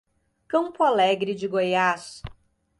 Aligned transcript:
Campo 0.47 0.81
Alegre 0.83 1.35
de 1.35 1.47
Goiás 1.47 2.23